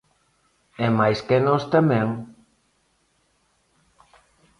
[0.85, 2.07] E máis que nós tamén.